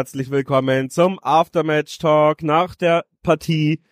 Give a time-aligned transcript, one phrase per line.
[0.00, 3.82] Herzlich willkommen zum Aftermatch Talk nach der Partie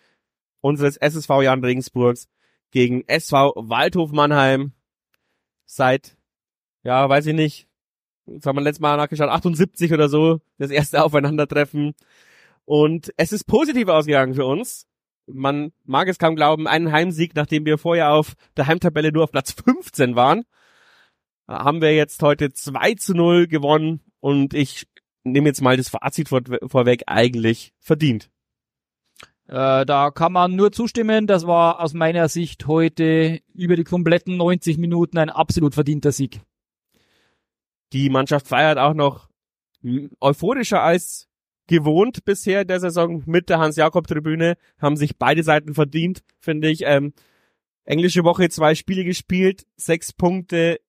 [0.59, 2.27] unseres SSV Jan Regensburgs
[2.71, 4.71] gegen SV Waldhof Mannheim.
[5.67, 6.17] Seit,
[6.81, 7.67] ja, weiß ich nicht,
[8.25, 11.93] jetzt haben wir letztes Mal nachgeschaut, 78 oder so, das erste Aufeinandertreffen.
[12.65, 14.87] Und es ist positiv ausgegangen für uns.
[15.27, 19.31] Man mag es kaum glauben, einen Heimsieg, nachdem wir vorher auf der Heimtabelle nur auf
[19.31, 20.45] Platz 15 waren,
[21.47, 24.87] haben wir jetzt heute 2 zu 0 gewonnen und ich
[25.31, 28.29] nehme jetzt mal das Fazit vor, vorweg, eigentlich verdient.
[29.47, 31.25] Äh, da kann man nur zustimmen.
[31.25, 36.41] Das war aus meiner Sicht heute über die kompletten 90 Minuten ein absolut verdienter Sieg.
[37.91, 39.29] Die Mannschaft feiert auch noch
[40.19, 41.27] euphorischer als
[41.65, 44.55] gewohnt bisher der Saison mit der Hans-Jakob-Tribüne.
[44.79, 46.81] Haben sich beide Seiten verdient, finde ich.
[46.83, 47.13] Ähm,
[47.85, 50.79] englische Woche zwei Spiele gespielt, sechs Punkte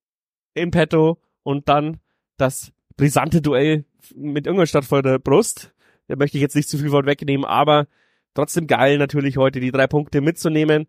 [0.53, 1.99] im Petto und dann
[2.37, 3.85] das brisante Duell
[4.15, 5.73] mit Ingolstadt vor der Brust.
[6.09, 7.87] Da möchte ich jetzt nicht zu viel Wort wegnehmen, aber
[8.35, 10.87] trotzdem geil natürlich heute die drei Punkte mitzunehmen.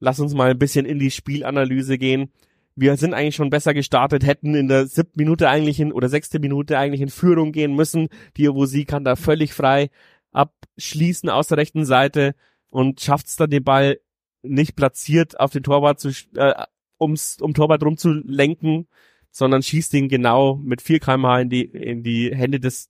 [0.00, 2.30] Lass uns mal ein bisschen in die Spielanalyse gehen.
[2.74, 6.38] Wir sind eigentlich schon besser gestartet, hätten in der siebten Minute eigentlich in, oder sechste
[6.38, 8.08] Minute eigentlich in Führung gehen müssen.
[8.36, 9.88] Die Ovosi kann da völlig frei
[10.32, 12.34] abschließen aus der rechten Seite
[12.68, 13.98] und schafft es dann den Ball
[14.42, 16.52] nicht platziert auf den Torwart zu, äh,
[17.00, 18.88] ums, um Torwart rumzulenken,
[19.36, 22.88] sondern schießt ihn genau mit 4 kmh in die, in die Hände des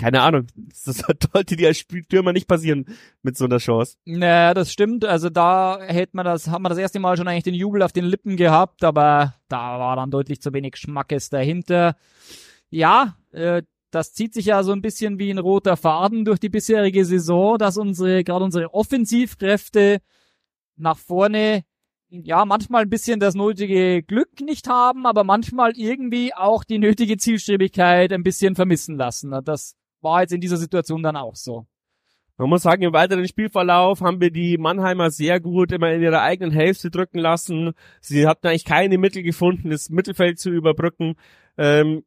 [0.00, 0.48] keine Ahnung,
[0.84, 2.84] das sollte dir als Stürmer nicht passieren
[3.22, 3.96] mit so einer Chance.
[4.04, 5.04] Naja, das stimmt.
[5.04, 7.92] Also da hätte man das, hat man das erste Mal schon eigentlich den Jubel auf
[7.92, 11.94] den Lippen gehabt, aber da war dann deutlich zu wenig Schmackes dahinter.
[12.70, 16.48] Ja, äh, das zieht sich ja so ein bisschen wie ein roter Faden durch die
[16.48, 20.00] bisherige Saison, dass unsere, gerade unsere Offensivkräfte
[20.74, 21.62] nach vorne
[22.08, 27.16] ja, manchmal ein bisschen das nötige Glück nicht haben, aber manchmal irgendwie auch die nötige
[27.16, 29.34] Zielstrebigkeit ein bisschen vermissen lassen.
[29.44, 31.66] Das war jetzt in dieser Situation dann auch so.
[32.36, 36.22] Man muss sagen, im weiteren Spielverlauf haben wir die Mannheimer sehr gut immer in ihrer
[36.22, 37.74] eigenen Hälfte drücken lassen.
[38.00, 41.14] Sie hatten eigentlich keine Mittel gefunden, das Mittelfeld zu überbrücken.
[41.56, 42.02] Ähm,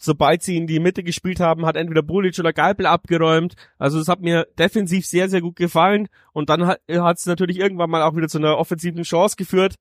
[0.00, 3.54] sobald sie in die Mitte gespielt haben, hat entweder Bulic oder Geipel abgeräumt.
[3.78, 6.08] Also es hat mir defensiv sehr, sehr gut gefallen.
[6.32, 9.76] Und dann hat es natürlich irgendwann mal auch wieder zu einer offensiven Chance geführt.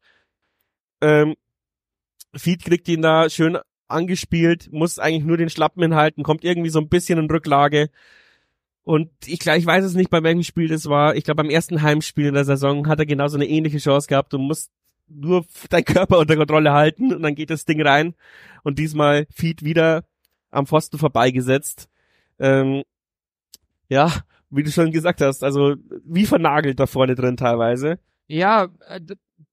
[1.02, 1.36] Ähm,
[2.36, 3.58] Feed kriegt ihn da schön
[3.88, 7.90] angespielt, muss eigentlich nur den Schlappen hinhalten, kommt irgendwie so ein bisschen in Rücklage.
[8.84, 11.16] Und ich, ich weiß es nicht, bei welchem Spiel das war.
[11.16, 14.34] Ich glaube, beim ersten Heimspiel in der Saison hat er genauso eine ähnliche Chance gehabt.
[14.34, 14.70] Du musst
[15.08, 18.16] nur deinen Körper unter Kontrolle halten und dann geht das Ding rein.
[18.64, 20.04] Und diesmal Feed wieder
[20.52, 21.90] am Pfosten vorbeigesetzt.
[22.40, 22.84] Ähm,
[23.88, 24.12] ja,
[24.50, 28.00] wie du schon gesagt hast, also wie vernagelt da vorne drin teilweise.
[28.28, 29.00] Ja, äh,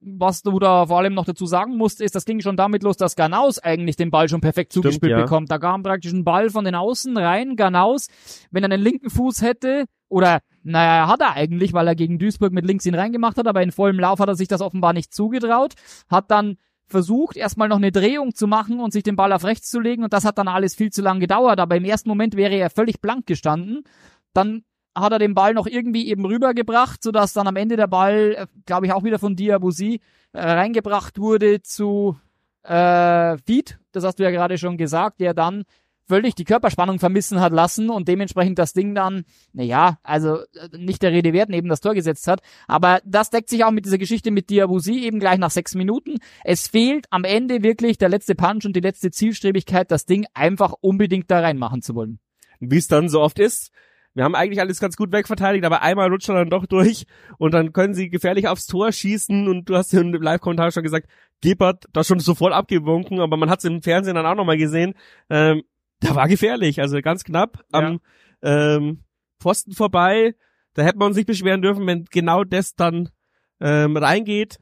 [0.01, 2.97] was du da vor allem noch dazu sagen musst, ist, das ging schon damit los,
[2.97, 5.23] dass Ganaus eigentlich den Ball schon perfekt Stimmt, zugespielt ja.
[5.23, 5.51] bekommt.
[5.51, 7.57] Da kam praktisch ein Ball von den Außen rein.
[7.57, 8.09] Ganaus,
[8.51, 12.53] wenn er einen linken Fuß hätte, oder naja, hat er eigentlich, weil er gegen Duisburg
[12.53, 15.13] mit links ihn reingemacht hat, aber in vollem Lauf hat er sich das offenbar nicht
[15.13, 15.75] zugetraut,
[16.09, 19.71] hat dann versucht, erstmal noch eine Drehung zu machen und sich den Ball auf rechts
[19.71, 22.37] zu legen und das hat dann alles viel zu lang gedauert, aber im ersten Moment
[22.37, 23.83] wäre er völlig blank gestanden.
[24.33, 24.63] Dann
[24.95, 28.47] hat er den Ball noch irgendwie eben rübergebracht, sodass dann am Ende der Ball, äh,
[28.65, 30.01] glaube ich, auch wieder von Diabusi
[30.33, 32.17] äh, reingebracht wurde zu
[32.63, 33.79] äh, Feed.
[33.93, 35.65] Das hast du ja gerade schon gesagt, der dann
[36.07, 41.03] völlig die Körperspannung vermissen hat lassen und dementsprechend das Ding dann, naja, also äh, nicht
[41.03, 42.41] der Rede wert neben das Tor gesetzt hat.
[42.67, 46.19] Aber das deckt sich auch mit dieser Geschichte mit Diabusi eben gleich nach sechs Minuten.
[46.45, 50.73] Es fehlt am Ende wirklich der letzte Punch und die letzte Zielstrebigkeit, das Ding einfach
[50.81, 52.19] unbedingt da reinmachen zu wollen.
[52.61, 53.71] Wie es dann so oft ist,
[54.15, 57.05] wir haben eigentlich alles ganz gut wegverteidigt, aber einmal rutscht er dann doch durch
[57.37, 60.85] und dann können sie gefährlich aufs Tor schießen und du hast ja im Live-Kommentar schon
[60.85, 61.07] gesagt,
[61.43, 64.95] Gebert da schon sofort abgewunken, aber man hat es im Fernsehen dann auch nochmal gesehen,
[65.29, 65.65] ähm,
[66.01, 68.01] da war gefährlich, also ganz knapp am
[68.43, 68.77] ja.
[68.77, 69.05] ähm,
[69.41, 70.35] Pfosten vorbei.
[70.75, 73.11] Da hätte man sich beschweren dürfen, wenn genau das dann
[73.61, 74.59] ähm, reingeht.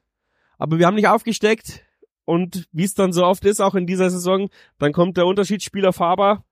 [0.59, 1.85] Aber wir haben nicht aufgesteckt
[2.25, 4.49] und wie es dann so oft ist, auch in dieser Saison,
[4.79, 6.45] dann kommt der Unterschiedsspieler Faber,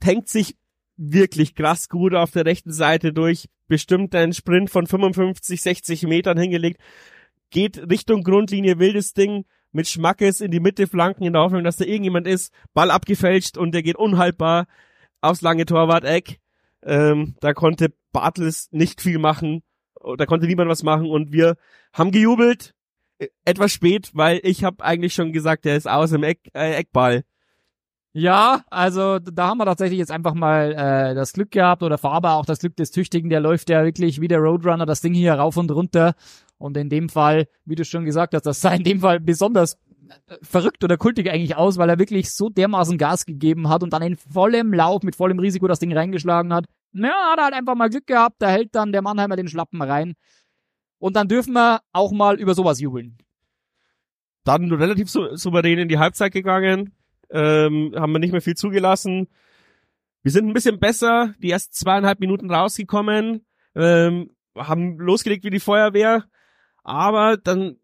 [0.00, 0.56] tankt sich
[0.96, 6.38] wirklich krass gut auf der rechten Seite durch, bestimmt einen Sprint von 55, 60 Metern
[6.38, 6.80] hingelegt,
[7.50, 9.44] geht Richtung Grundlinie, wildes Ding,
[9.74, 13.58] mit Schmackes in die Mitte flanken, in der Hoffnung, dass da irgendjemand ist, Ball abgefälscht
[13.58, 14.66] und der geht unhaltbar
[15.20, 16.38] aufs lange Torwart-Eck.
[16.82, 19.62] Ähm, da konnte Bartels nicht viel machen,
[20.16, 21.56] da konnte niemand was machen und wir
[21.92, 22.74] haben gejubelt,
[23.18, 26.74] äh, etwas spät, weil ich habe eigentlich schon gesagt, der ist aus im Eck, äh,
[26.74, 27.24] Eckball.
[28.16, 32.34] Ja, also da haben wir tatsächlich jetzt einfach mal äh, das Glück gehabt oder Faber
[32.34, 35.34] auch das Glück des Tüchtigen, der läuft ja wirklich wie der Roadrunner das Ding hier
[35.34, 36.14] rauf und runter
[36.64, 39.78] und in dem Fall, wie du schon gesagt hast, das sah in dem Fall besonders
[40.40, 44.00] verrückt oder kultig eigentlich aus, weil er wirklich so dermaßen Gas gegeben hat und dann
[44.00, 46.64] in vollem Lauf, mit vollem Risiko das Ding reingeschlagen hat.
[46.94, 49.82] Ja, hat er halt einfach mal Glück gehabt, da hält dann der Mannheimer den Schlappen
[49.82, 50.14] rein.
[50.98, 53.18] Und dann dürfen wir auch mal über sowas jubeln.
[54.44, 56.94] Dann relativ souverän in die Halbzeit gegangen,
[57.28, 59.28] ähm, haben wir nicht mehr viel zugelassen.
[60.22, 63.44] Wir sind ein bisschen besser, die ersten zweieinhalb Minuten rausgekommen,
[63.74, 66.24] ähm, haben losgelegt wie die Feuerwehr,
[66.84, 67.78] aber dann,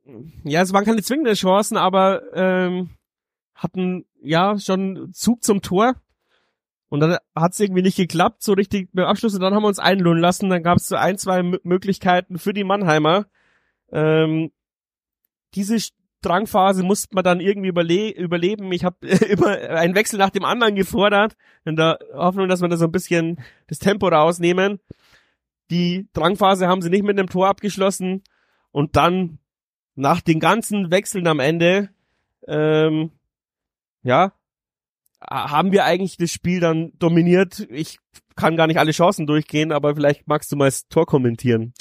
[0.45, 2.91] ja, es waren keine zwingenden Chancen, aber ähm,
[3.55, 5.95] hatten ja schon Zug zum Tor.
[6.91, 9.35] Und dann hat es irgendwie nicht geklappt, so richtig mit Abschluss.
[9.35, 10.51] Und dann haben wir uns einlohnen lassen.
[10.51, 13.27] Dann gab es so ein, zwei M Möglichkeiten für die Mannheimer.
[13.91, 14.51] Ähm,
[15.55, 15.79] diese
[16.21, 18.71] Drangphase musste man dann irgendwie überle überleben.
[18.73, 22.77] Ich habe immer einen Wechsel nach dem anderen gefordert, in der Hoffnung, dass wir da
[22.77, 24.81] so ein bisschen das Tempo rausnehmen.
[25.71, 28.25] Die Drangphase haben sie nicht mit einem Tor abgeschlossen.
[28.73, 29.39] Und dann
[29.95, 31.91] nach den ganzen Wechseln am Ende,
[32.47, 33.11] ähm,
[34.03, 34.33] ja,
[35.21, 37.67] haben wir eigentlich das Spiel dann dominiert.
[37.71, 37.99] Ich
[38.37, 41.75] kann gar nicht alle Chancen durchgehen, aber vielleicht magst du mal das Tor kommentieren.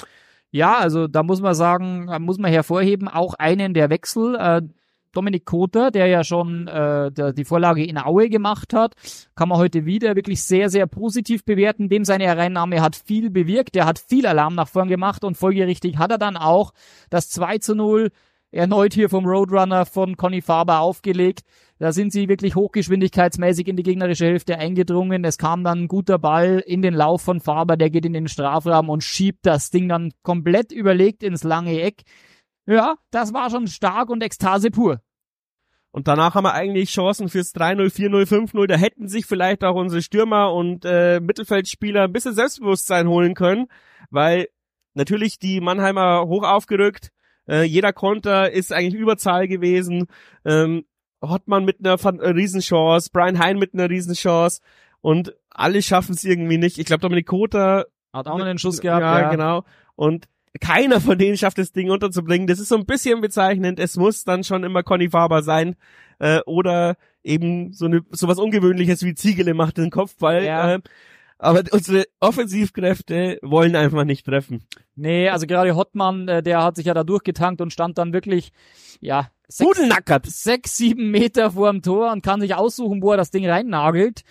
[0.50, 4.34] Ja, also da muss man sagen, muss man hervorheben, auch einen der Wechsel.
[4.34, 4.62] Äh,
[5.12, 8.94] Dominik Koter, der ja schon äh, der, die Vorlage in Aue gemacht hat,
[9.34, 11.88] kann man heute wieder wirklich sehr, sehr positiv bewerten.
[11.88, 13.76] Dem seine Hereinnahme hat viel bewirkt.
[13.76, 16.72] Er hat viel Alarm nach vorn gemacht und folgerichtig hat er dann auch
[17.10, 18.10] das 2 zu 0
[18.52, 21.42] erneut hier vom Roadrunner von Conny Faber aufgelegt.
[21.78, 25.24] Da sind sie wirklich hochgeschwindigkeitsmäßig in die gegnerische Hälfte eingedrungen.
[25.24, 28.28] Es kam dann ein guter Ball in den Lauf von Faber, der geht in den
[28.28, 32.02] Strafraum und schiebt das Ding dann komplett überlegt ins lange Eck.
[32.66, 35.00] Ja, das war schon stark und Ekstase pur.
[35.92, 38.66] Und danach haben wir eigentlich Chancen fürs 3-0, 4-0, 5-0.
[38.68, 43.66] Da hätten sich vielleicht auch unsere Stürmer und äh, Mittelfeldspieler ein bisschen Selbstbewusstsein holen können,
[44.10, 44.48] weil
[44.94, 47.10] natürlich die Mannheimer hoch aufgerückt.
[47.48, 50.06] Äh, jeder Konter ist eigentlich Überzahl gewesen.
[50.44, 50.84] Ähm,
[51.22, 54.60] Hottmann mit einer äh, Riesenchance, Brian Hein mit einer Riesenchance
[55.00, 56.78] und alle schaffen es irgendwie nicht.
[56.78, 59.02] Ich glaube, Dominik Kota hat auch noch einen Schuss gehabt.
[59.02, 59.64] Ja, ja, genau.
[59.96, 60.28] Und
[60.60, 62.46] keiner von denen schafft das Ding unterzubringen.
[62.46, 63.78] Das ist so ein bisschen bezeichnend.
[63.78, 65.76] Es muss dann schon immer Conny Faber sein
[66.18, 70.44] äh, oder eben so eine sowas Ungewöhnliches wie Ziegele macht den Kopfball.
[70.44, 70.74] Ja.
[70.74, 70.80] Äh,
[71.38, 74.64] aber unsere Offensivkräfte wollen einfach nicht treffen.
[74.94, 78.52] Nee, also gerade Hottmann, äh, der hat sich ja da durchgetankt und stand dann wirklich,
[79.00, 79.80] ja, sechs,
[80.24, 84.22] sechs, sieben Meter vor dem Tor und kann sich aussuchen, wo er das Ding reinnagelt.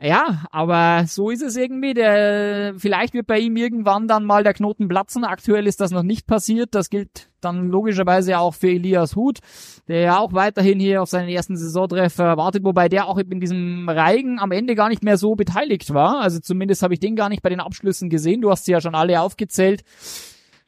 [0.00, 1.92] Ja, aber so ist es irgendwie.
[1.92, 5.24] Der, vielleicht wird bei ihm irgendwann dann mal der Knoten platzen.
[5.24, 6.76] Aktuell ist das noch nicht passiert.
[6.76, 9.40] Das gilt dann logischerweise auch für Elias Huth,
[9.88, 13.88] der ja auch weiterhin hier auf seinen ersten Saisontreffer wartet, wobei der auch in diesem
[13.88, 16.20] Reigen am Ende gar nicht mehr so beteiligt war.
[16.20, 18.40] Also zumindest habe ich den gar nicht bei den Abschlüssen gesehen.
[18.40, 19.82] Du hast sie ja schon alle aufgezählt.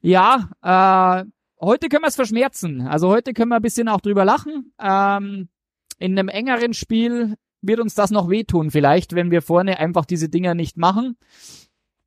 [0.00, 1.24] Ja, äh,
[1.60, 2.80] heute können wir es verschmerzen.
[2.88, 4.72] Also heute können wir ein bisschen auch drüber lachen.
[4.80, 5.48] Ähm,
[5.98, 10.28] in einem engeren Spiel wird uns das noch wehtun vielleicht, wenn wir vorne einfach diese
[10.28, 11.16] Dinger nicht machen.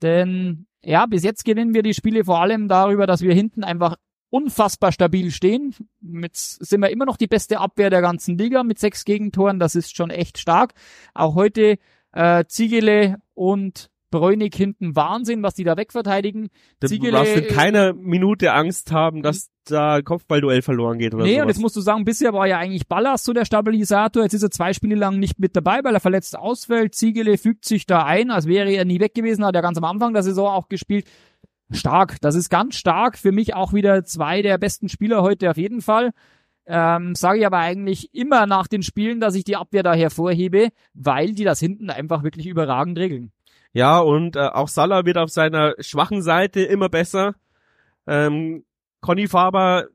[0.01, 3.95] Denn ja, bis jetzt gewinnen wir die Spiele vor allem darüber, dass wir hinten einfach
[4.29, 5.75] unfassbar stabil stehen.
[6.01, 9.59] Mit sind wir immer noch die beste Abwehr der ganzen Liga mit sechs Gegentoren.
[9.59, 10.73] Das ist schon echt stark.
[11.13, 11.77] Auch heute
[12.13, 16.49] äh, Ziegele und Bräunig hinten Wahnsinn, was die da wegverteidigen.
[16.79, 21.41] Du darfst in keiner Minute Angst haben, dass da Kopfballduell verloren geht oder Nee, sowas.
[21.41, 24.21] und jetzt musst du sagen, bisher war ja eigentlich Ballas so der Stabilisator.
[24.21, 26.93] Jetzt ist er zwei Spiele lang nicht mit dabei, weil er verletzt ausfällt.
[26.93, 29.85] Ziegele fügt sich da ein, als wäre er nie weg gewesen, hat er ganz am
[29.85, 31.07] Anfang der Saison auch gespielt.
[31.71, 33.17] Stark, das ist ganz stark.
[33.17, 36.11] Für mich auch wieder zwei der besten Spieler heute auf jeden Fall.
[36.65, 40.69] Ähm, Sage ich aber eigentlich immer nach den Spielen, dass ich die Abwehr da hervorhebe,
[40.93, 43.31] weil die das hinten einfach wirklich überragend regeln.
[43.73, 47.35] Ja, und äh, auch Salah wird auf seiner schwachen Seite immer besser.
[48.07, 48.65] Ähm,
[49.01, 49.87] Conny Faber,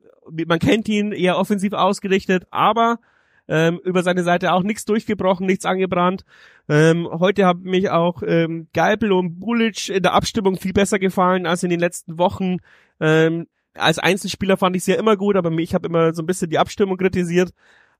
[0.47, 2.99] man kennt ihn, eher offensiv ausgerichtet, aber
[3.47, 6.23] ähm, über seine Seite auch nichts durchgebrochen, nichts angebrannt.
[6.67, 11.47] Ähm, heute haben mich auch ähm, Geipel und Bulic in der Abstimmung viel besser gefallen
[11.47, 12.57] als in den letzten Wochen.
[12.99, 16.27] Ähm, als Einzelspieler fand ich sie ja immer gut, aber ich habe immer so ein
[16.27, 17.51] bisschen die Abstimmung kritisiert.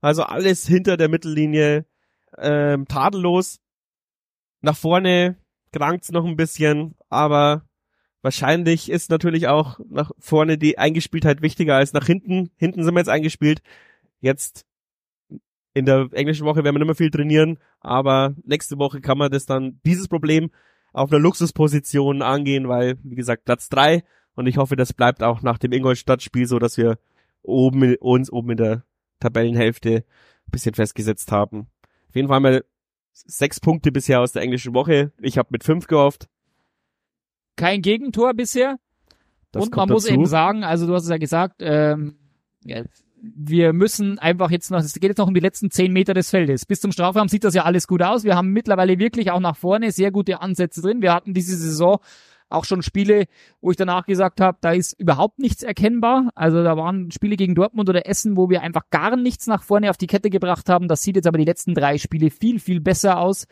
[0.01, 1.85] Also alles hinter der Mittellinie
[2.37, 3.59] ähm, tadellos.
[4.61, 5.37] Nach vorne
[5.71, 7.65] krankt's noch ein bisschen, aber
[8.21, 12.51] wahrscheinlich ist natürlich auch nach vorne die Eingespieltheit wichtiger als nach hinten.
[12.57, 13.61] Hinten sind wir jetzt eingespielt.
[14.19, 14.65] Jetzt
[15.73, 19.31] in der englischen Woche werden wir nicht mehr viel trainieren, aber nächste Woche kann man
[19.31, 20.51] das dann, dieses Problem
[20.91, 25.41] auf einer Luxusposition angehen, weil, wie gesagt, Platz drei und ich hoffe, das bleibt auch
[25.41, 26.97] nach dem Ingolstadt-Spiel so, dass wir
[27.43, 28.83] oben, uns oben in der
[29.19, 31.67] Tabellenhälfte ein bisschen festgesetzt haben.
[32.09, 32.65] Auf jeden Fall haben wir
[33.27, 35.11] sechs Punkte bisher aus der englischen Woche.
[35.21, 36.27] Ich habe mit fünf gehofft.
[37.55, 38.77] Kein Gegentor bisher.
[39.51, 42.17] Das und man muss eben sagen, also du hast es ja gesagt, ähm,
[42.63, 42.83] ja,
[43.21, 46.29] wir müssen einfach jetzt noch, es geht jetzt noch um die letzten zehn Meter des
[46.29, 46.65] Feldes.
[46.65, 48.23] Bis zum Strafraum sieht das ja alles gut aus.
[48.23, 51.01] Wir haben mittlerweile wirklich auch nach vorne sehr gute Ansätze drin.
[51.01, 51.99] Wir hatten diese Saison
[52.49, 53.25] auch schon Spiele,
[53.61, 56.29] wo ich danach gesagt habe, da ist überhaupt nichts erkennbar.
[56.35, 59.89] Also da waren Spiele gegen Dortmund oder Essen, wo wir einfach gar nichts nach vorne
[59.89, 60.87] auf die Kette gebracht haben.
[60.87, 63.45] Das sieht jetzt aber die letzten drei Spiele viel, viel besser aus.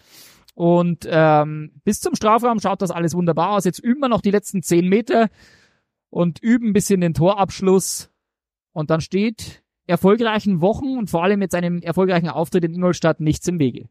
[0.55, 3.65] Und ähm, bis zum Strafraum schaut das alles wunderbar aus.
[3.65, 5.29] Jetzt üben wir noch die letzten zehn Meter
[6.09, 8.09] und üben ein bisschen den Torabschluss.
[8.71, 13.47] Und dann steht erfolgreichen Wochen und vor allem jetzt einem erfolgreichen Auftritt in Ingolstadt nichts
[13.47, 13.89] im Wege.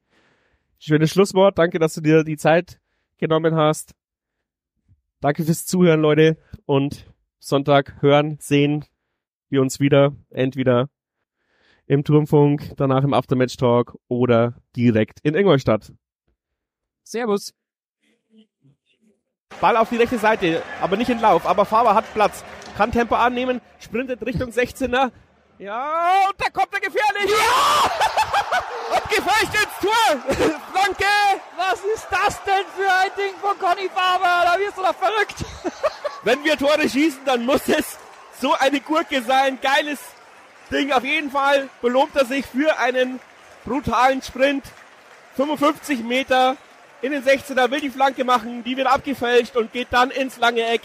[0.78, 1.56] Schönes Schlusswort.
[1.56, 2.80] Danke, dass du dir die Zeit
[3.18, 3.94] genommen hast.
[5.20, 6.36] Danke fürs Zuhören, Leute.
[6.66, 7.06] Und
[7.38, 8.84] Sonntag hören, sehen
[9.48, 10.14] wir uns wieder.
[10.30, 10.88] Entweder
[11.86, 15.92] im Turmfunk, danach im Aftermatch Talk oder direkt in Ingolstadt.
[17.04, 17.54] Servus.
[19.60, 21.46] Ball auf die rechte Seite, aber nicht in Lauf.
[21.46, 22.44] Aber Faber hat Platz,
[22.76, 25.12] kann Tempo annehmen, sprintet Richtung 16er.
[25.58, 27.30] Ja, und da kommt er gefährlich.
[27.30, 27.90] Ja!
[28.96, 30.36] und gefälscht ins Tor.
[30.72, 31.04] Flanke.
[31.56, 34.44] Was ist das denn für ein Ding von Conny Faber?
[34.44, 35.44] Da wirst du doch verrückt.
[36.24, 37.98] Wenn wir Tore schießen, dann muss es
[38.40, 39.58] so eine Gurke sein.
[39.62, 39.98] Geiles
[40.70, 40.92] Ding.
[40.92, 43.18] Auf jeden Fall belohnt er sich für einen
[43.64, 44.64] brutalen Sprint.
[45.36, 46.56] 55 Meter
[47.02, 50.66] in den 16er, will die Flanke machen, die wird abgefälscht und geht dann ins lange
[50.66, 50.80] Eck.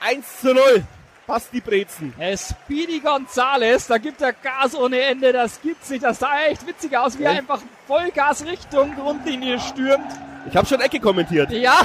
[0.00, 0.84] 1 zu 0.
[1.26, 2.14] Passt die Brezen.
[2.36, 6.04] Speedy Gonzales, da gibt er Gas ohne Ende, das gibt's nicht.
[6.04, 10.06] Das sah echt witzig aus, wie er einfach Vollgas Richtung Grundlinie stürmt.
[10.48, 11.50] Ich habe schon Ecke kommentiert.
[11.50, 11.80] Ja.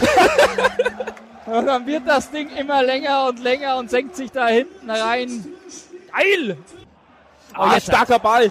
[1.47, 5.45] und dann wird das Ding immer länger und länger und senkt sich da hinten rein.
[6.11, 6.57] Geil!
[7.53, 8.45] Oh, ah, starker Ball.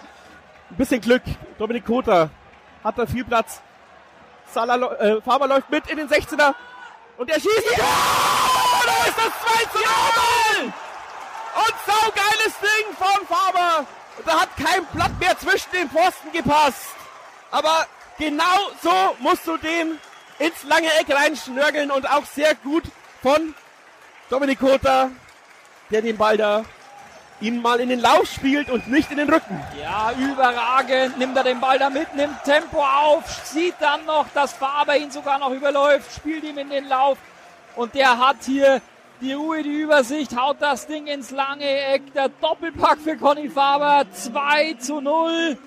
[0.71, 1.23] Ein bisschen Glück.
[1.59, 2.31] Dominik Kota
[2.83, 3.61] hat da viel Platz.
[4.53, 6.55] Salah, äh, Faber läuft mit in den 16er
[7.17, 7.77] und er schießt.
[7.77, 8.50] Ja!
[8.87, 9.79] Da ist das 2 zu
[10.59, 10.73] 0!
[11.57, 13.87] Und saugeiles Ding von Faber.
[14.25, 16.95] Da hat kein Blatt mehr zwischen den Pfosten gepasst.
[17.51, 17.87] Aber
[18.19, 19.99] genau so musst du den
[20.39, 22.85] ins lange Eck reinschnörgeln und auch sehr gut
[23.23, 23.55] von
[24.31, 25.11] Dominik Kota,
[25.91, 26.65] der den Ball da
[27.41, 29.61] ihn mal in den Lauf spielt und nicht in den Rücken.
[29.81, 31.19] Ja, überragend.
[31.19, 35.11] Nimmt er den Ball da mit, nimmt Tempo auf, sieht dann noch, dass Faber ihn
[35.11, 37.19] sogar noch überläuft, spielt ihm in den Lauf
[37.77, 38.81] und der hat hier
[39.21, 42.15] die Ruhe, die Übersicht, haut das Ding ins lange Eck.
[42.15, 45.59] Der Doppelpack für Conny Faber, 2 zu 0.